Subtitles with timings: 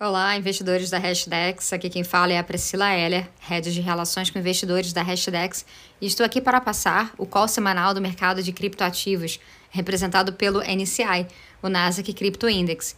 [0.00, 1.72] Olá, investidores da Hashdex.
[1.72, 5.66] Aqui quem fala é a Priscila Heller, head de relações com investidores da Hashdex,
[6.00, 9.40] e estou aqui para passar o call semanal do mercado de criptoativos,
[9.70, 11.26] representado pelo NCI,
[11.60, 12.94] o Nasdaq Crypto Index.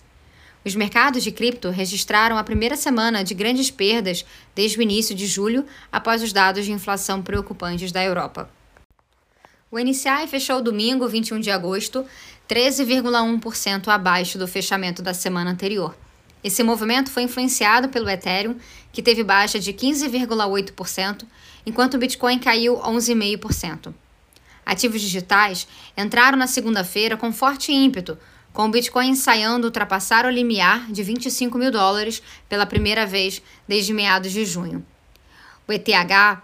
[0.62, 4.22] Os mercados de cripto registraram a primeira semana de grandes perdas
[4.54, 8.51] desde o início de julho, após os dados de inflação preocupantes da Europa.
[9.71, 12.04] O NCI fechou domingo, 21 de agosto,
[12.46, 15.96] 13,1% abaixo do fechamento da semana anterior.
[16.43, 18.57] Esse movimento foi influenciado pelo Ethereum,
[18.93, 21.25] que teve baixa de 15,8%,
[21.67, 23.93] enquanto o Bitcoin caiu 11,5%.
[24.65, 28.17] Ativos digitais entraram na segunda-feira com forte ímpeto,
[28.53, 33.93] com o Bitcoin ensaiando ultrapassar o limiar de 25 mil dólares pela primeira vez desde
[33.93, 34.84] meados de junho.
[35.69, 35.87] O ETH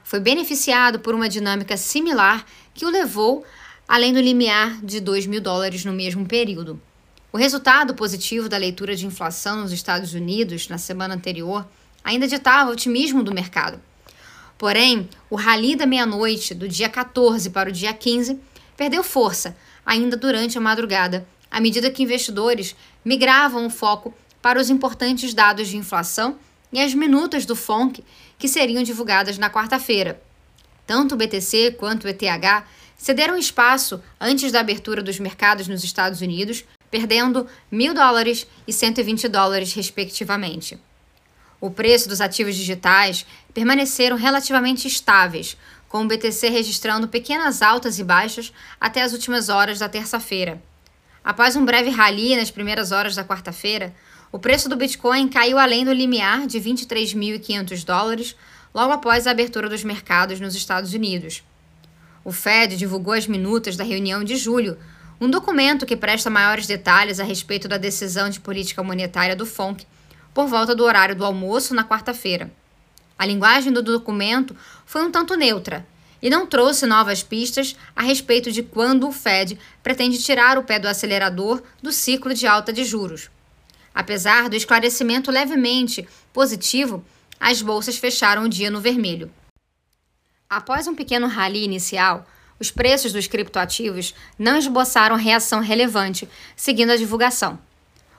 [0.04, 3.44] foi beneficiado por uma dinâmica similar que o levou
[3.88, 6.80] além do limiar de 2 mil dólares no mesmo período.
[7.36, 11.68] O resultado positivo da leitura de inflação nos Estados Unidos na semana anterior
[12.02, 13.78] ainda ditava o otimismo do mercado.
[14.56, 18.40] Porém, o rally da meia-noite do dia 14 para o dia 15
[18.74, 24.70] perdeu força ainda durante a madrugada, à medida que investidores migravam o foco para os
[24.70, 26.38] importantes dados de inflação
[26.72, 28.02] e as minutas do FONC
[28.38, 30.18] que seriam divulgadas na quarta-feira.
[30.86, 32.64] Tanto o BTC quanto o ETH
[32.96, 39.28] cederam espaço antes da abertura dos mercados nos Estados Unidos perdendo mil dólares e 120
[39.28, 40.78] dólares, respectivamente.
[41.60, 45.56] O preço dos ativos digitais permaneceram relativamente estáveis,
[45.88, 50.62] com o BTC registrando pequenas altas e baixas até as últimas horas da terça-feira.
[51.24, 53.94] Após um breve rally nas primeiras horas da quarta-feira,
[54.30, 58.36] o preço do Bitcoin caiu além do limiar de 23.500 dólares
[58.74, 61.42] logo após a abertura dos mercados nos Estados Unidos.
[62.22, 64.76] O Fed divulgou as minutas da reunião de julho,
[65.20, 69.86] um documento que presta maiores detalhes a respeito da decisão de política monetária do FONC
[70.34, 72.50] por volta do horário do almoço na quarta-feira.
[73.18, 75.86] A linguagem do documento foi um tanto neutra
[76.20, 80.78] e não trouxe novas pistas a respeito de quando o Fed pretende tirar o pé
[80.78, 83.30] do acelerador do ciclo de alta de juros.
[83.94, 87.02] Apesar do esclarecimento levemente positivo,
[87.40, 89.30] as bolsas fecharam o dia no vermelho.
[90.48, 92.26] Após um pequeno rally inicial,
[92.58, 97.58] os preços dos criptoativos não esboçaram reação relevante, seguindo a divulgação.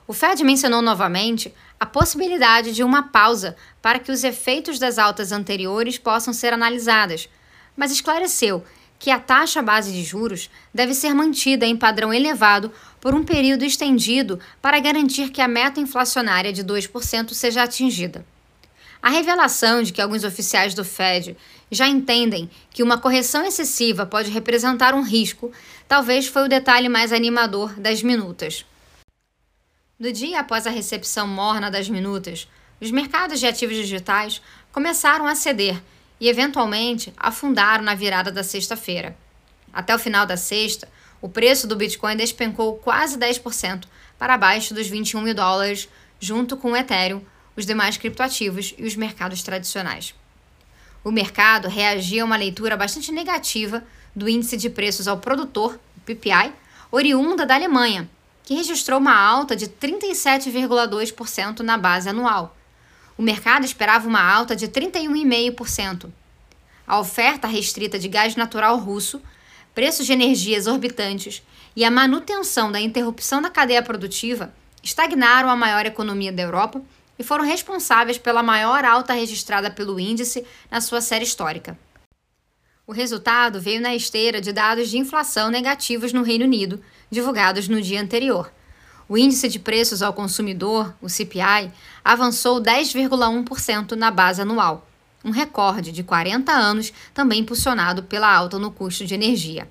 [0.07, 5.31] O Fed mencionou novamente a possibilidade de uma pausa para que os efeitos das altas
[5.31, 7.29] anteriores possam ser analisadas,
[7.75, 8.63] mas esclareceu
[8.99, 13.63] que a taxa base de juros deve ser mantida em padrão elevado por um período
[13.63, 18.25] estendido para garantir que a meta inflacionária de 2% seja atingida.
[19.01, 21.37] A revelação de que alguns oficiais do Fed
[21.71, 25.51] já entendem que uma correção excessiva pode representar um risco
[25.87, 28.65] talvez foi o detalhe mais animador das minutas.
[29.99, 32.47] No dia após a recepção morna das minutas,
[32.79, 34.41] os mercados de ativos digitais
[34.71, 35.81] começaram a ceder
[36.19, 39.17] e, eventualmente, afundaram na virada da sexta-feira.
[39.73, 40.87] Até o final da sexta,
[41.21, 43.85] o preço do Bitcoin despencou quase 10%
[44.19, 47.21] para baixo dos 21 mil dólares, junto com o Ethereum,
[47.57, 50.13] os demais criptoativos e os mercados tradicionais.
[51.03, 53.83] O mercado reagia a uma leitura bastante negativa
[54.15, 56.53] do índice de preços ao produtor, o PPI,
[56.91, 58.09] oriunda da Alemanha,
[58.43, 62.55] que registrou uma alta de 37,2% na base anual.
[63.17, 66.09] O mercado esperava uma alta de 31,5%.
[66.85, 69.21] A oferta restrita de gás natural russo,
[69.73, 71.41] preços de energia exorbitantes
[71.75, 74.53] e a manutenção da interrupção da cadeia produtiva
[74.83, 76.81] estagnaram a maior economia da Europa
[77.17, 81.77] e foram responsáveis pela maior alta registrada pelo índice na sua série histórica.
[82.85, 87.81] O resultado veio na esteira de dados de inflação negativos no Reino Unido, divulgados no
[87.81, 88.51] dia anterior.
[89.09, 91.71] O índice de preços ao consumidor, o CPI,
[92.03, 94.87] avançou 10,1% na base anual,
[95.23, 99.67] um recorde de 40 anos, também impulsionado pela alta no custo de energia.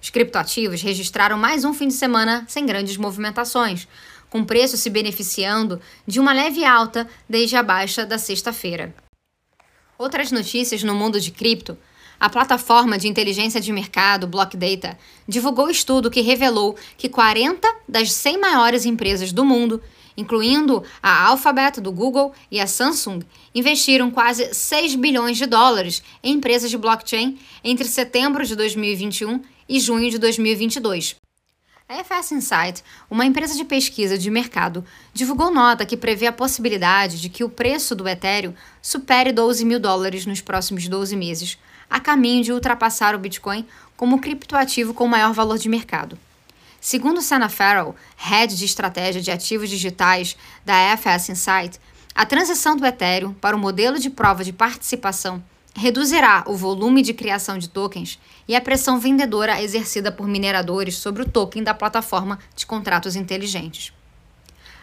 [0.00, 3.88] Os criptoativos registraram mais um fim de semana sem grandes movimentações,
[4.44, 8.94] com se beneficiando de uma leve alta desde a baixa da sexta-feira.
[9.98, 11.78] Outras notícias no mundo de cripto.
[12.18, 18.12] A plataforma de inteligência de mercado Block Data divulgou estudo que revelou que 40 das
[18.12, 19.82] 100 maiores empresas do mundo,
[20.16, 23.20] incluindo a Alphabet do Google e a Samsung,
[23.54, 29.78] investiram quase 6 bilhões de dólares em empresas de blockchain entre setembro de 2021 e
[29.78, 31.16] junho de 2022.
[31.88, 34.84] A FS Insight, uma empresa de pesquisa de mercado,
[35.14, 39.78] divulgou nota que prevê a possibilidade de que o preço do Ethereum supere 12 mil
[39.78, 41.56] dólares nos próximos 12 meses,
[41.88, 43.64] a caminho de ultrapassar o Bitcoin
[43.96, 46.18] como criptoativo com maior valor de mercado.
[46.80, 51.78] Segundo Sana Farrell, head de estratégia de ativos digitais da FS Insight,
[52.16, 55.40] A transição do Ethereum para o modelo de prova de participação
[55.76, 58.18] reduzirá o volume de criação de tokens
[58.48, 63.92] e a pressão vendedora exercida por mineradores sobre o token da plataforma de contratos inteligentes.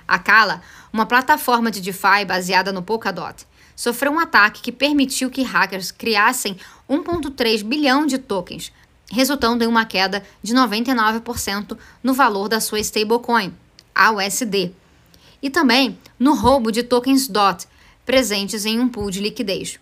[0.07, 0.61] A Kala,
[0.91, 3.45] uma plataforma de DeFi baseada no Polkadot,
[3.75, 6.57] sofreu um ataque que permitiu que hackers criassem
[6.87, 8.71] 1,3 bilhão de tokens,
[9.11, 13.51] resultando em uma queda de 99% no valor da sua stablecoin,
[13.95, 14.71] a USD,
[15.41, 17.65] e também no roubo de tokens DOT
[18.05, 19.79] presentes em um pool de liquidez.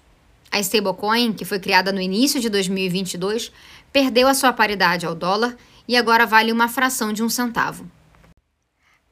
[0.52, 3.52] A stablecoin, que foi criada no início de 2022,
[3.94, 5.56] perdeu a sua paridade ao dólar
[5.88, 7.90] e agora vale uma fração de um centavo.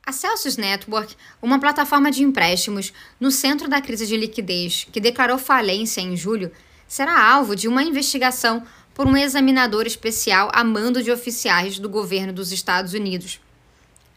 [0.05, 5.37] A Celsius Network, uma plataforma de empréstimos no centro da crise de liquidez que declarou
[5.37, 6.51] falência em julho,
[6.87, 8.63] será alvo de uma investigação
[8.93, 13.39] por um examinador especial a mando de oficiais do governo dos Estados Unidos.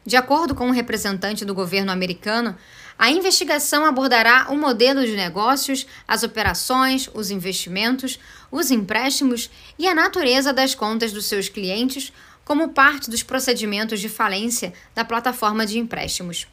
[0.04, 2.56] De acordo com um representante do governo americano,
[2.98, 8.18] a investigação abordará o modelo de negócios, as operações, os investimentos,
[8.50, 12.12] os empréstimos e a natureza das contas dos seus clientes,
[12.44, 16.46] como parte dos procedimentos de falência da plataforma de empréstimos.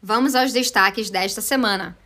[0.00, 1.96] Vamos aos destaques desta semana.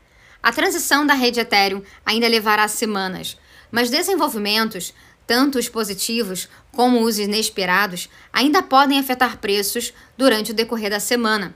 [0.42, 3.36] A transição da rede Ethereum ainda levará semanas,
[3.70, 4.92] mas desenvolvimentos,
[5.26, 11.54] tanto os positivos como os inesperados, ainda podem afetar preços durante o decorrer da semana.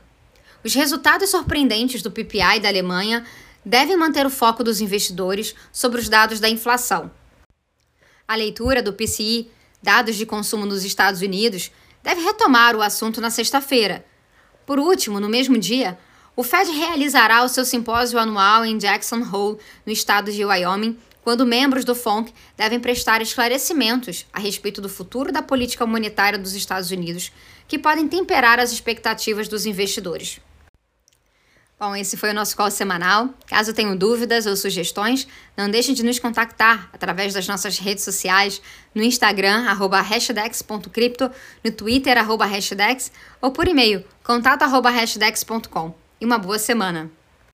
[0.66, 3.24] Os resultados surpreendentes do PPI da Alemanha
[3.64, 7.08] devem manter o foco dos investidores sobre os dados da inflação.
[8.26, 9.48] A leitura do PCI
[9.86, 11.70] dados de consumo nos Estados Unidos,
[12.02, 14.04] deve retomar o assunto na sexta-feira.
[14.66, 15.96] Por último, no mesmo dia,
[16.34, 21.46] o Fed realizará o seu simpósio anual em Jackson Hole, no estado de Wyoming, quando
[21.46, 26.90] membros do FONC devem prestar esclarecimentos a respeito do futuro da política monetária dos Estados
[26.90, 27.30] Unidos,
[27.69, 30.40] que podem temperar as expectativas dos investidores.
[31.78, 33.28] Bom, esse foi o nosso call semanal.
[33.46, 38.62] Caso tenham dúvidas ou sugestões, não deixem de nos contactar através das nossas redes sociais,
[38.94, 41.31] no Instagram, arroba hashdex.crypto,
[41.62, 43.12] no Twitter, arroba hashdex,
[43.43, 45.94] ou por e-mail, contato arroba hashdex.com.
[46.19, 47.11] E uma boa semana!